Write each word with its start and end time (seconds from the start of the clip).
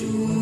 justo. 0.00 0.37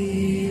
Deus. 0.00 0.49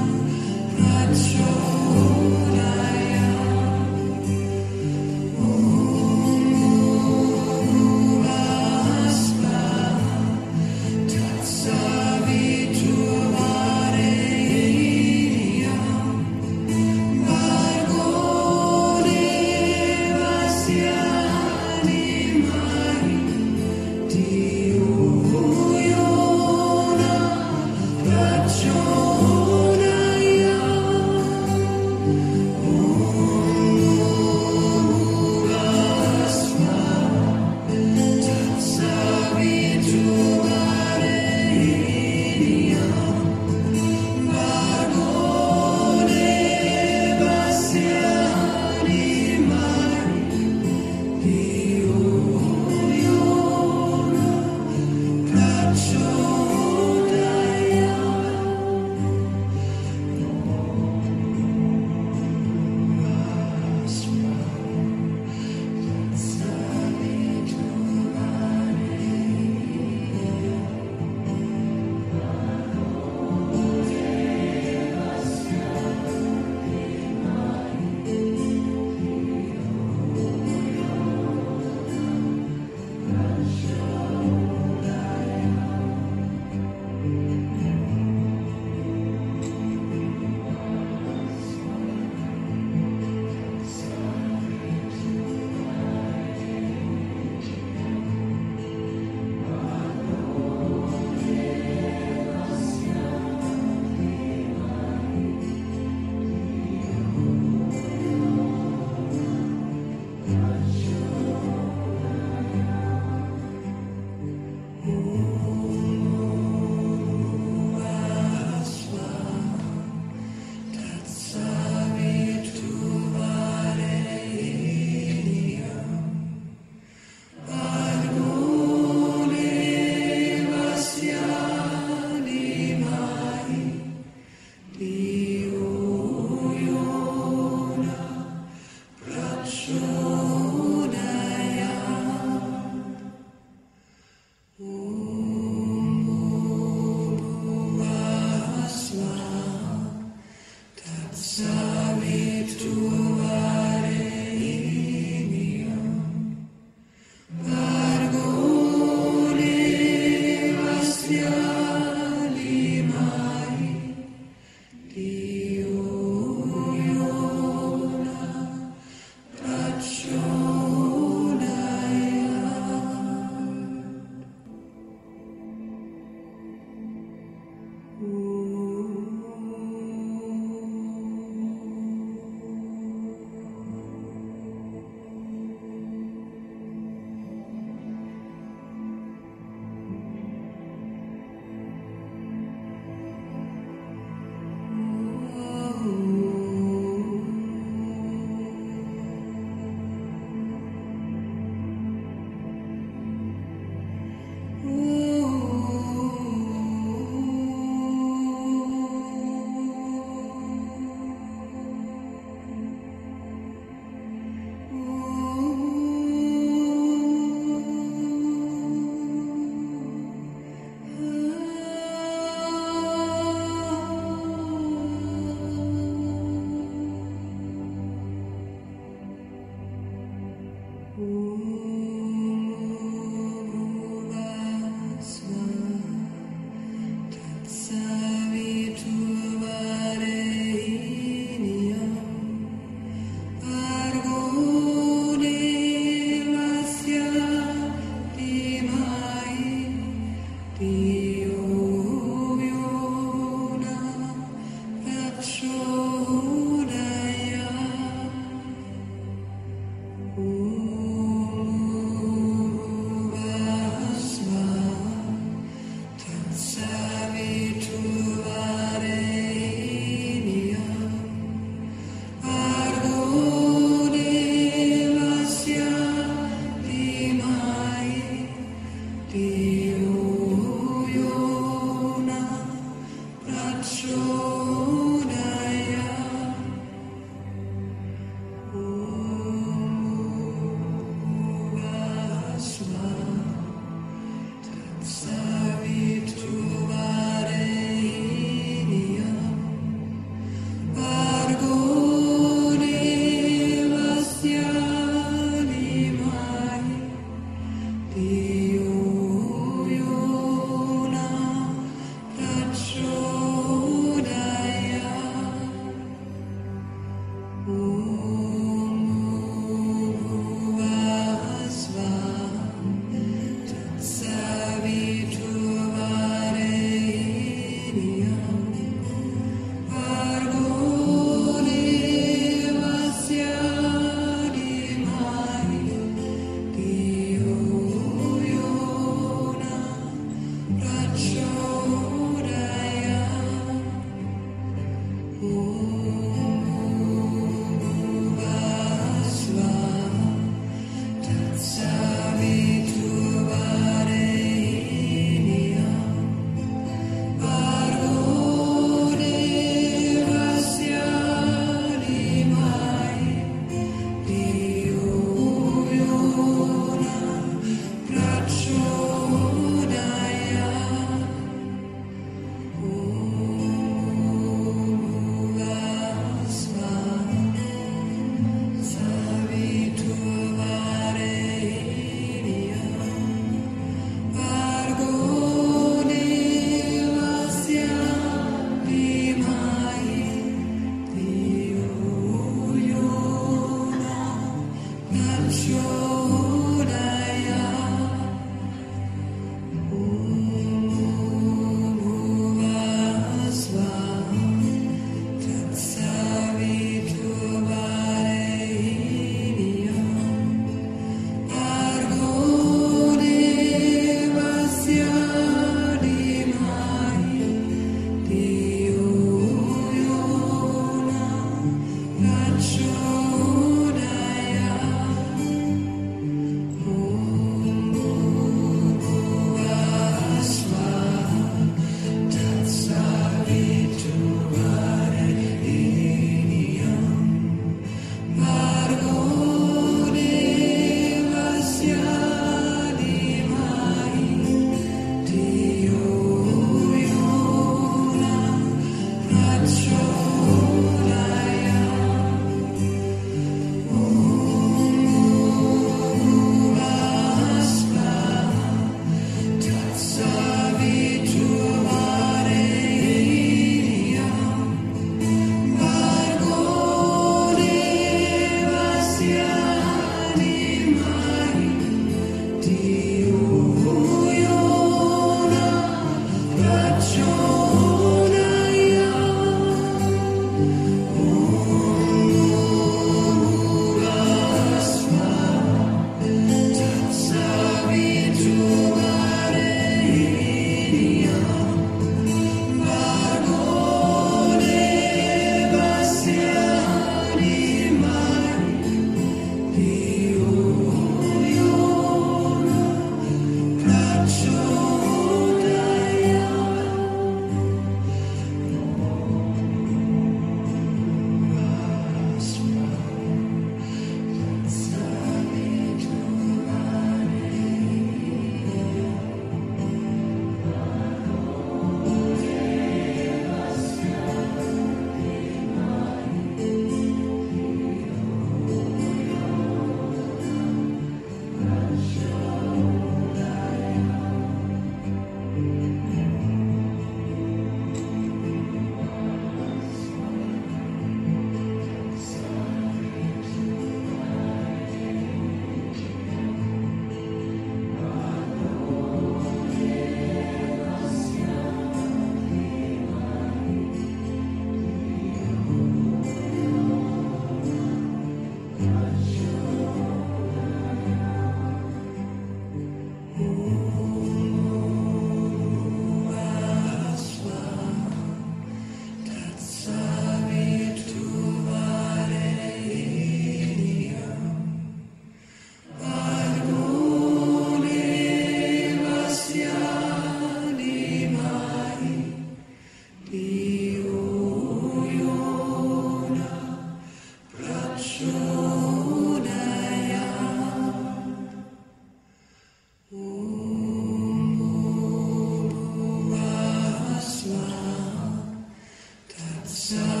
So. 599.71 600.00